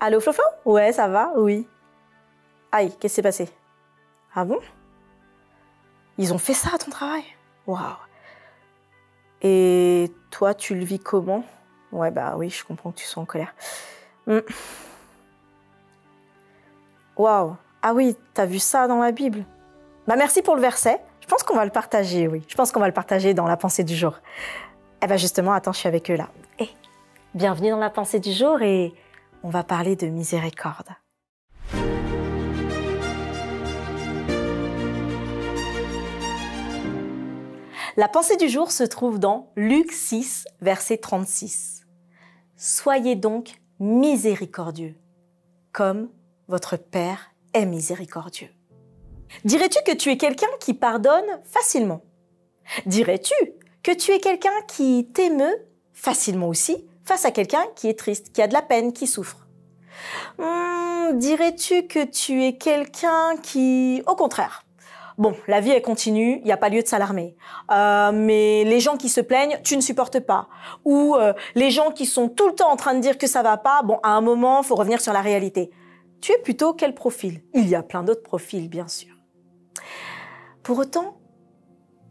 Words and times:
Allô, 0.00 0.20
Floflo 0.20 0.44
Ouais, 0.64 0.92
ça 0.92 1.08
va 1.08 1.32
Oui. 1.36 1.66
Aïe, 2.72 2.88
qu'est-ce 2.90 2.98
qui 3.00 3.08
s'est 3.16 3.22
passé? 3.22 3.48
Ah 4.34 4.44
bon? 4.44 4.58
Ils 6.18 6.32
ont 6.32 6.38
fait 6.38 6.54
ça 6.54 6.70
à 6.74 6.78
ton 6.78 6.90
travail? 6.90 7.24
Waouh 7.66 7.80
Et 9.42 10.12
toi, 10.30 10.54
tu 10.54 10.74
le 10.74 10.84
vis 10.84 10.98
comment? 10.98 11.44
Ouais, 11.92 12.10
bah 12.10 12.34
oui, 12.36 12.50
je 12.50 12.64
comprends 12.64 12.90
que 12.90 12.98
tu 12.98 13.06
sois 13.06 13.22
en 13.22 13.26
colère. 13.26 13.54
Hmm. 14.26 14.40
Waouh 17.16 17.56
Ah 17.82 17.94
oui, 17.94 18.16
t'as 18.34 18.46
vu 18.46 18.58
ça 18.58 18.88
dans 18.88 19.00
la 19.00 19.12
Bible? 19.12 19.44
Bah 20.06 20.16
merci 20.16 20.42
pour 20.42 20.56
le 20.56 20.60
verset. 20.60 21.00
Je 21.20 21.26
pense 21.26 21.42
qu'on 21.42 21.56
va 21.56 21.64
le 21.64 21.70
partager, 21.70 22.28
oui. 22.28 22.42
Je 22.48 22.54
pense 22.54 22.72
qu'on 22.72 22.80
va 22.80 22.88
le 22.88 22.92
partager 22.92 23.32
dans 23.32 23.46
la 23.46 23.56
pensée 23.56 23.84
du 23.84 23.94
jour. 23.94 24.18
Eh 25.02 25.06
ben 25.06 25.16
justement, 25.16 25.52
attends, 25.52 25.72
je 25.72 25.78
suis 25.78 25.88
avec 25.88 26.10
eux 26.10 26.16
là. 26.16 26.28
Eh, 26.58 26.68
bienvenue 27.34 27.70
dans 27.70 27.78
la 27.78 27.90
pensée 27.90 28.18
du 28.20 28.32
jour 28.32 28.60
et 28.62 28.92
on 29.44 29.50
va 29.50 29.62
parler 29.62 29.94
de 29.94 30.06
miséricorde. 30.06 30.88
La 37.96 38.08
pensée 38.08 38.36
du 38.36 38.48
jour 38.48 38.72
se 38.72 38.82
trouve 38.82 39.20
dans 39.20 39.52
Luc 39.54 39.92
6, 39.92 40.46
verset 40.62 40.96
36. 40.96 41.82
Soyez 42.56 43.14
donc 43.14 43.60
miséricordieux, 43.78 44.96
comme 45.72 46.08
votre 46.48 46.76
Père 46.76 47.30
est 47.52 47.66
miséricordieux. 47.66 48.48
Dirais-tu 49.44 49.78
que 49.86 49.94
tu 49.94 50.10
es 50.10 50.16
quelqu'un 50.16 50.48
qui 50.58 50.72
pardonne 50.72 51.40
facilement? 51.44 52.02
Dirais-tu 52.86 53.34
que 53.82 53.92
tu 53.92 54.10
es 54.10 54.20
quelqu'un 54.20 54.62
qui 54.66 55.06
t'émeut 55.12 55.66
facilement 55.92 56.48
aussi? 56.48 56.88
Face 57.04 57.24
à 57.24 57.30
quelqu'un 57.30 57.64
qui 57.76 57.88
est 57.88 57.98
triste, 57.98 58.32
qui 58.32 58.42
a 58.42 58.48
de 58.48 58.54
la 58.54 58.62
peine, 58.62 58.92
qui 58.92 59.06
souffre 59.06 59.46
hmm, 60.38 61.18
Dirais-tu 61.18 61.86
que 61.86 62.04
tu 62.04 62.42
es 62.42 62.56
quelqu'un 62.56 63.36
qui, 63.42 64.02
au 64.06 64.14
contraire, 64.14 64.64
Bon, 65.16 65.36
la 65.46 65.60
vie, 65.60 65.70
elle 65.70 65.82
continue, 65.82 66.38
il 66.38 66.44
n'y 66.44 66.50
a 66.50 66.56
pas 66.56 66.68
lieu 66.68 66.82
de 66.82 66.88
s'alarmer. 66.88 67.36
Euh, 67.70 68.10
mais 68.12 68.64
les 68.64 68.80
gens 68.80 68.96
qui 68.96 69.08
se 69.08 69.20
plaignent, 69.20 69.60
tu 69.62 69.76
ne 69.76 69.80
supportes 69.80 70.18
pas. 70.18 70.48
Ou 70.84 71.14
euh, 71.14 71.32
les 71.54 71.70
gens 71.70 71.92
qui 71.92 72.04
sont 72.04 72.28
tout 72.28 72.48
le 72.48 72.54
temps 72.54 72.70
en 72.70 72.76
train 72.76 72.94
de 72.94 73.00
dire 73.00 73.16
que 73.16 73.28
ça 73.28 73.42
va 73.42 73.56
pas, 73.56 73.82
bon, 73.82 74.00
à 74.02 74.10
un 74.10 74.20
moment, 74.20 74.62
faut 74.64 74.74
revenir 74.74 75.00
sur 75.00 75.12
la 75.12 75.20
réalité. 75.20 75.70
Tu 76.20 76.32
es 76.32 76.38
plutôt 76.38 76.74
quel 76.74 76.94
profil? 76.94 77.42
Il 77.52 77.68
y 77.68 77.76
a 77.76 77.84
plein 77.84 78.02
d'autres 78.02 78.24
profils, 78.24 78.68
bien 78.68 78.88
sûr. 78.88 79.14
Pour 80.64 80.78
autant, 80.78 81.18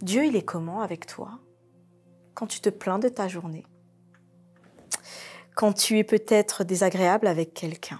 Dieu, 0.00 0.24
il 0.24 0.34
est 0.34 0.44
comment 0.44 0.80
avec 0.80 1.06
toi? 1.06 1.32
Quand 2.34 2.46
tu 2.46 2.60
te 2.60 2.70
plains 2.70 2.98
de 2.98 3.08
ta 3.08 3.28
journée 3.28 3.66
Quand 5.56 5.72
tu 5.72 5.98
es 5.98 6.04
peut-être 6.04 6.64
désagréable 6.64 7.26
avec 7.26 7.54
quelqu'un 7.54 7.98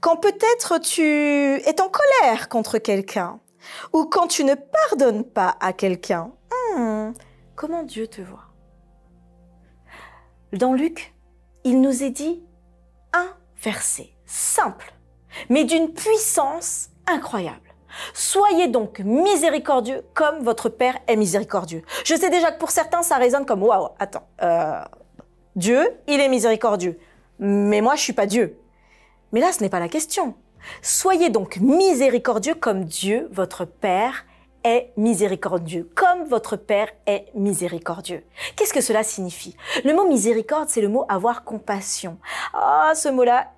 Quand 0.00 0.16
peut-être 0.16 0.78
tu 0.78 1.02
es 1.02 1.80
en 1.82 1.90
colère 1.90 2.48
contre 2.48 2.78
quelqu'un 2.78 3.40
ou 3.92 4.06
quand 4.06 4.26
tu 4.26 4.42
ne 4.42 4.54
pardonnes 4.54 5.24
pas 5.24 5.56
à 5.60 5.74
quelqu'un, 5.74 6.32
hmm, 6.74 7.12
comment 7.56 7.82
Dieu 7.82 8.06
te 8.06 8.22
voit? 8.22 8.46
Dans 10.54 10.72
Luc, 10.72 11.14
il 11.64 11.82
nous 11.82 12.02
est 12.02 12.10
dit 12.10 12.42
un 13.12 13.28
verset 13.62 14.14
simple, 14.24 14.94
mais 15.50 15.64
d'une 15.64 15.92
puissance 15.92 16.88
incroyable. 17.06 17.74
Soyez 18.14 18.68
donc 18.68 19.00
miséricordieux 19.00 20.06
comme 20.14 20.42
votre 20.42 20.70
Père 20.70 20.96
est 21.06 21.16
miséricordieux. 21.16 21.82
Je 22.04 22.14
sais 22.14 22.30
déjà 22.30 22.50
que 22.50 22.58
pour 22.58 22.70
certains, 22.70 23.02
ça 23.02 23.16
résonne 23.16 23.44
comme 23.44 23.62
waouh, 23.62 23.88
attends, 23.98 24.28
euh, 24.42 24.80
Dieu, 25.56 25.90
il 26.06 26.20
est 26.20 26.28
miséricordieux, 26.28 26.98
mais 27.38 27.80
moi, 27.80 27.96
je 27.96 28.02
suis 28.02 28.12
pas 28.12 28.26
Dieu. 28.26 28.58
Mais 29.32 29.40
là, 29.40 29.52
ce 29.52 29.62
n'est 29.62 29.70
pas 29.70 29.80
la 29.80 29.88
question. 29.88 30.34
Soyez 30.82 31.30
donc 31.30 31.56
miséricordieux 31.56 32.54
comme 32.54 32.84
Dieu, 32.84 33.28
votre 33.32 33.64
Père, 33.64 34.26
est 34.64 34.92
miséricordieux, 34.96 35.88
comme 35.94 36.24
votre 36.24 36.56
Père 36.56 36.88
est 37.06 37.26
miséricordieux. 37.34 38.22
Qu'est-ce 38.56 38.74
que 38.74 38.80
cela 38.80 39.02
signifie? 39.02 39.56
Le 39.84 39.94
mot 39.94 40.06
miséricorde, 40.06 40.68
c'est 40.68 40.80
le 40.80 40.88
mot 40.88 41.06
avoir 41.08 41.44
compassion. 41.44 42.18
Ah, 42.52 42.92
ce 42.94 43.08
mot-là, 43.08 43.52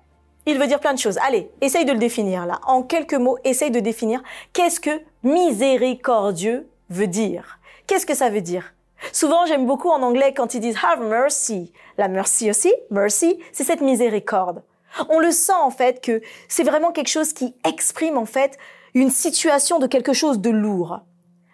il 0.45 0.57
veut 0.57 0.67
dire 0.67 0.79
plein 0.79 0.93
de 0.93 0.99
choses. 0.99 1.17
Allez, 1.17 1.49
essaye 1.61 1.83
de 1.83 1.91
le 1.91 1.99
définir 1.99 2.45
là. 2.45 2.61
En 2.65 2.83
quelques 2.83 3.15
mots, 3.15 3.37
essaye 3.43 3.71
de 3.71 3.79
définir 3.79 4.21
qu'est-ce 4.53 4.79
que 4.79 5.01
miséricordieux 5.23 6.69
veut 6.89 7.07
dire. 7.07 7.59
Qu'est-ce 7.87 8.05
que 8.05 8.15
ça 8.15 8.29
veut 8.29 8.41
dire? 8.41 8.73
Souvent, 9.11 9.45
j'aime 9.45 9.65
beaucoup 9.65 9.89
en 9.89 10.01
anglais 10.01 10.33
quand 10.35 10.53
ils 10.53 10.59
disent 10.59 10.77
have 10.83 11.01
mercy. 11.01 11.71
La 11.97 12.07
mercy 12.07 12.49
aussi, 12.49 12.73
mercy, 12.91 13.39
c'est 13.51 13.63
cette 13.63 13.81
miséricorde. 13.81 14.63
On 15.09 15.19
le 15.19 15.31
sent 15.31 15.51
en 15.53 15.69
fait 15.69 16.01
que 16.01 16.21
c'est 16.47 16.63
vraiment 16.63 16.91
quelque 16.91 17.09
chose 17.09 17.33
qui 17.33 17.55
exprime 17.63 18.17
en 18.17 18.25
fait 18.25 18.57
une 18.93 19.11
situation 19.11 19.79
de 19.79 19.87
quelque 19.87 20.13
chose 20.13 20.39
de 20.39 20.49
lourd. 20.49 21.01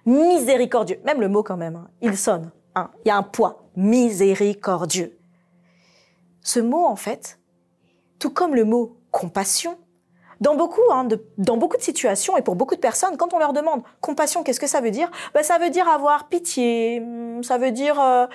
Miséricordieux. 0.05 0.99
Même 1.03 1.21
le 1.21 1.27
mot 1.27 1.43
quand 1.43 1.57
même, 1.57 1.75
hein, 1.75 1.89
il 2.01 2.17
sonne. 2.17 2.51
Hein, 2.75 2.91
il 3.03 3.09
y 3.09 3.11
a 3.11 3.17
un 3.17 3.23
poids. 3.23 3.63
Miséricordieux. 3.75 5.17
Ce 6.41 6.59
mot 6.59 6.85
en 6.85 6.95
fait, 6.95 7.39
tout 8.19 8.29
comme 8.29 8.55
le 8.55 8.65
mot 8.65 8.97
compassion, 9.11 9.77
dans 10.41 10.55
beaucoup, 10.55 10.81
hein, 10.91 11.03
de, 11.05 11.23
dans 11.37 11.57
beaucoup 11.57 11.77
de 11.77 11.81
situations 11.81 12.37
et 12.37 12.41
pour 12.41 12.55
beaucoup 12.55 12.75
de 12.75 12.79
personnes, 12.79 13.17
quand 13.17 13.33
on 13.33 13.39
leur 13.39 13.53
demande 13.53 13.81
compassion, 14.01 14.43
qu'est-ce 14.43 14.59
que 14.59 14.67
ça 14.67 14.81
veut 14.81 14.91
dire? 14.91 15.09
Ben, 15.33 15.43
Ça 15.43 15.57
veut 15.57 15.69
dire 15.69 15.87
avoir 15.87 16.27
pitié, 16.27 17.01
ça 17.41 17.57
veut 17.57 17.71
dire 17.71 17.99
euh, 17.99 18.27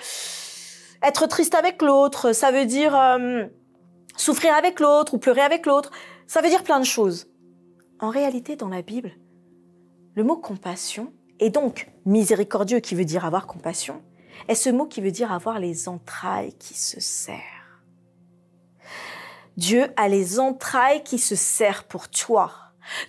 être 1.02 1.26
triste 1.26 1.54
avec 1.54 1.82
l'autre, 1.82 2.32
ça 2.32 2.50
veut 2.50 2.66
dire... 2.66 2.96
Euh, 2.96 3.44
souffrir 4.20 4.54
avec 4.54 4.80
l'autre 4.80 5.14
ou 5.14 5.18
pleurer 5.18 5.40
avec 5.40 5.66
l'autre, 5.66 5.90
ça 6.26 6.40
veut 6.40 6.48
dire 6.48 6.62
plein 6.62 6.78
de 6.78 6.84
choses. 6.84 7.28
En 8.00 8.10
réalité, 8.10 8.56
dans 8.56 8.68
la 8.68 8.82
Bible, 8.82 9.12
le 10.14 10.24
mot 10.24 10.36
compassion, 10.36 11.12
et 11.38 11.50
donc 11.50 11.90
miséricordieux 12.04 12.80
qui 12.80 12.94
veut 12.94 13.04
dire 13.04 13.24
avoir 13.24 13.46
compassion, 13.46 14.02
est 14.48 14.54
ce 14.54 14.70
mot 14.70 14.86
qui 14.86 15.00
veut 15.00 15.10
dire 15.10 15.32
avoir 15.32 15.58
les 15.58 15.88
entrailles 15.88 16.54
qui 16.54 16.74
se 16.74 17.00
serrent. 17.00 17.59
Dieu 19.60 19.88
a 19.98 20.08
les 20.08 20.40
entrailles 20.40 21.02
qui 21.02 21.18
se 21.18 21.34
serrent 21.34 21.84
pour 21.84 22.08
toi. 22.08 22.50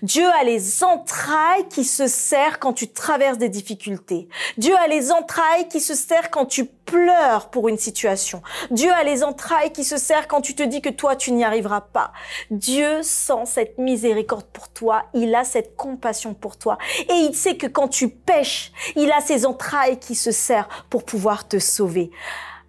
Dieu 0.01 0.27
a 0.27 0.43
les 0.43 0.83
entrailles 0.83 1.65
qui 1.69 1.85
se 1.85 2.07
serrent 2.07 2.59
quand 2.59 2.73
tu 2.73 2.91
traverses 2.91 3.37
des 3.37 3.47
difficultés. 3.47 4.27
Dieu 4.57 4.75
a 4.75 4.85
les 4.89 5.13
entrailles 5.13 5.69
qui 5.69 5.79
se 5.79 5.95
serrent 5.95 6.29
quand 6.29 6.45
tu 6.45 6.65
pleures 6.65 7.51
pour 7.51 7.69
une 7.69 7.77
situation. 7.77 8.41
Dieu 8.69 8.91
a 8.91 9.05
les 9.05 9.23
entrailles 9.23 9.71
qui 9.71 9.85
se 9.85 9.95
serrent 9.95 10.27
quand 10.27 10.41
tu 10.41 10.53
te 10.53 10.61
dis 10.61 10.81
que 10.81 10.89
toi, 10.89 11.15
tu 11.15 11.31
n'y 11.31 11.45
arriveras 11.45 11.79
pas. 11.79 12.11
Dieu 12.49 13.01
sent 13.01 13.45
cette 13.45 13.77
miséricorde 13.77 14.47
pour 14.51 14.67
toi. 14.67 15.05
Il 15.13 15.33
a 15.33 15.45
cette 15.45 15.77
compassion 15.77 16.33
pour 16.33 16.57
toi. 16.57 16.77
Et 17.07 17.13
il 17.13 17.33
sait 17.33 17.55
que 17.55 17.67
quand 17.67 17.87
tu 17.87 18.09
pêches, 18.09 18.73
il 18.97 19.09
a 19.13 19.21
ses 19.21 19.45
entrailles 19.45 19.99
qui 19.99 20.15
se 20.15 20.31
serrent 20.31 20.67
pour 20.89 21.05
pouvoir 21.05 21.47
te 21.47 21.59
sauver. 21.59 22.11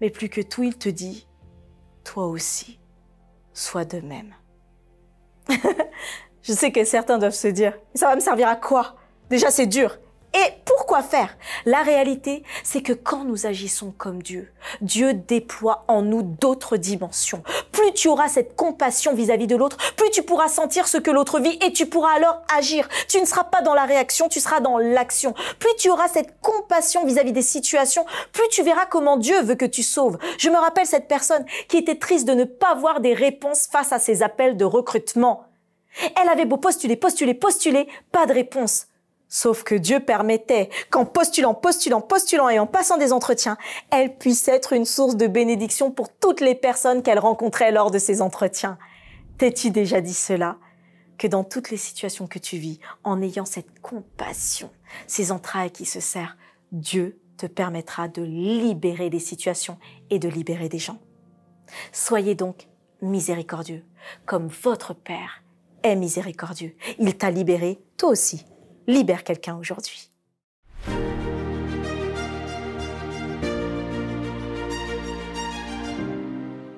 Mais 0.01 0.11
plus 0.11 0.29
que 0.29 0.41
tout, 0.41 0.63
il 0.63 0.79
te 0.79 0.89
dit, 0.89 1.27
toi 2.05 2.27
aussi, 2.27 2.79
sois 3.53 3.85
de 3.85 4.01
même. 4.01 4.35
Je 6.43 6.53
sais 6.53 6.73
que 6.73 6.85
certains 6.85 7.19
doivent 7.19 7.33
se 7.33 7.49
dire, 7.49 7.79
ça 7.95 8.09
va 8.09 8.17
me 8.17 8.21
servir 8.21 8.49
à 8.49 8.57
quoi? 8.57 8.97
Déjà, 9.31 9.51
c'est 9.51 9.67
dur. 9.67 9.99
Et 10.35 10.53
pourquoi 10.83 11.03
faire? 11.03 11.37
La 11.65 11.85
réalité, 11.85 12.43
c'est 12.65 12.83
que 12.83 12.93
quand 12.93 13.23
nous 13.23 13.47
agissons 13.47 13.95
comme 13.97 14.21
Dieu, 14.21 14.51
Dieu 14.81 15.15
déploie 15.15 15.85
en 15.87 16.03
nous 16.03 16.23
d'autres 16.23 16.77
dimensions. 16.77 17.45
Plus 17.71 17.93
tu 17.93 18.09
auras 18.09 18.29
cette 18.29 18.57
compassion 18.57 19.15
vis-à-vis 19.15 19.47
de 19.47 19.55
l'autre, 19.55 19.77
plus 19.95 20.11
tu 20.11 20.25
pourras 20.25 20.49
sentir 20.49 20.89
ce 20.89 20.99
que 20.99 21.13
l'autre 21.13 21.39
vit 21.39 21.57
et 21.65 21.73
tu 21.73 21.87
pourras 21.87 22.15
alors 22.15 22.43
agir. 22.53 22.89
Tu 23.07 23.21
ne 23.21 23.27
seras 23.27 23.45
pas 23.45 23.63
dans 23.63 23.75
la 23.75 23.85
réaction, 23.85 24.29
tu 24.29 24.41
seras 24.41 24.59
dans 24.59 24.77
l'action. 24.77 25.35
Plus 25.61 25.71
tu 25.79 25.89
auras 25.89 26.09
cette 26.09 26.41
compassion 26.41 27.07
vis-à-vis 27.07 27.33
des 27.33 27.43
situations, 27.43 28.05
plus 28.33 28.49
tu 28.51 28.65
verras 28.65 28.87
comment 28.87 29.19
Dieu 29.19 29.41
veut 29.41 29.55
que 29.55 29.65
tu 29.65 29.85
sauves. 29.85 30.19
Je 30.37 30.51
me 30.51 30.57
rappelle 30.57 30.87
cette 30.87 31.07
personne 31.07 31.47
qui 31.69 31.77
était 31.77 32.01
triste 32.01 32.27
de 32.27 32.35
ne 32.35 32.43
pas 32.43 32.75
voir 32.75 32.99
des 32.99 33.15
réponses 33.15 33.69
face 33.71 33.93
à 33.93 34.01
ses 34.01 34.25
appels 34.25 34.57
de 34.57 34.65
recrutement. 34.65 35.45
Elle 36.21 36.29
avait 36.29 36.45
beau 36.45 36.57
postuler, 36.57 36.97
postuler, 36.97 37.35
postuler, 37.35 37.87
pas 38.11 38.27
de 38.27 38.33
réponse. 38.33 38.89
Sauf 39.35 39.63
que 39.63 39.75
Dieu 39.75 39.99
permettait 39.99 40.69
qu'en 40.91 41.07
postulant, 41.07 41.55
postulant, 41.55 42.03
postulant 42.03 42.51
et 42.51 42.59
en 42.59 42.67
passant 42.67 42.99
des 42.99 43.15
entretiens, 43.15 43.57
elle 43.91 44.15
puisse 44.15 44.47
être 44.47 44.75
une 44.75 44.85
source 44.85 45.17
de 45.17 45.27
bénédiction 45.27 45.91
pour 45.91 46.15
toutes 46.15 46.43
les 46.43 46.55
personnes 46.55 47.03
qu'elle 47.03 47.19
rencontrait 47.19 47.73
lors 47.73 47.91
de 47.91 47.99
ces 47.99 48.21
entretiens. 48.21 48.77
T'es-tu 49.39 49.71
déjà 49.71 50.03
dit 50.03 50.13
cela? 50.13 50.59
Que 51.17 51.27
dans 51.29 51.45
toutes 51.45 51.71
les 51.71 51.79
situations 51.79 52.27
que 52.27 52.39
tu 52.39 52.59
vis, 52.59 52.79
en 53.05 53.23
ayant 53.23 53.47
cette 53.47 53.81
compassion, 53.81 54.71
ces 55.07 55.33
entrailles 55.33 55.71
qui 55.71 55.87
se 55.87 56.01
serrent, 56.01 56.37
Dieu 56.71 57.19
te 57.39 57.47
permettra 57.47 58.09
de 58.09 58.21
libérer 58.21 59.09
des 59.09 59.19
situations 59.19 59.79
et 60.11 60.19
de 60.19 60.29
libérer 60.29 60.69
des 60.69 60.79
gens. 60.79 60.99
Soyez 61.91 62.35
donc 62.35 62.69
miséricordieux, 63.01 63.87
comme 64.27 64.49
votre 64.49 64.93
Père 64.93 65.43
est 65.83 65.97
miséricordieux. 65.97 66.77
Il 66.99 67.17
t'a 67.17 67.31
libéré, 67.31 67.83
toi 67.97 68.11
aussi. 68.11 68.45
Libère 68.87 69.25
quelqu'un 69.25 69.57
aujourd'hui. 69.57 70.11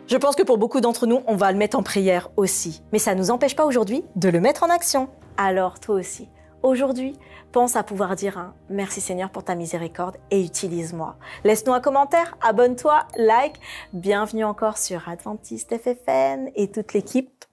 Je 0.06 0.16
pense 0.18 0.36
que 0.36 0.42
pour 0.42 0.58
beaucoup 0.58 0.80
d'entre 0.80 1.06
nous, 1.06 1.22
on 1.26 1.34
va 1.34 1.50
le 1.50 1.58
mettre 1.58 1.78
en 1.78 1.82
prière 1.82 2.30
aussi. 2.36 2.82
Mais 2.92 2.98
ça 2.98 3.14
ne 3.14 3.20
nous 3.20 3.30
empêche 3.30 3.56
pas 3.56 3.64
aujourd'hui 3.64 4.04
de 4.16 4.28
le 4.28 4.38
mettre 4.38 4.62
en 4.62 4.70
action. 4.70 5.08
Alors 5.38 5.80
toi 5.80 5.96
aussi, 5.96 6.28
aujourd'hui, 6.62 7.16
pense 7.52 7.74
à 7.74 7.82
pouvoir 7.82 8.14
dire 8.14 8.36
un 8.36 8.54
merci 8.68 9.00
Seigneur 9.00 9.30
pour 9.30 9.44
ta 9.44 9.54
miséricorde 9.54 10.16
et 10.30 10.44
utilise-moi. 10.44 11.16
Laisse-nous 11.42 11.72
un 11.72 11.80
commentaire, 11.80 12.36
abonne-toi, 12.42 13.00
like. 13.16 13.60
Bienvenue 13.92 14.44
encore 14.44 14.76
sur 14.76 15.08
Adventiste 15.08 15.74
FFN 15.76 16.50
et 16.54 16.70
toute 16.70 16.92
l'équipe 16.92 17.44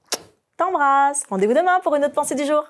t'embrasse. 0.57 1.24
Rendez-vous 1.30 1.54
demain 1.54 1.80
pour 1.81 1.95
une 1.95 2.04
autre 2.04 2.13
pensée 2.13 2.36
du 2.36 2.45
jour. 2.45 2.63